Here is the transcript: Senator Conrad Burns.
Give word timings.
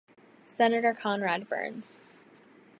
Senator 0.47 0.95
Conrad 0.95 1.47
Burns. 1.47 1.99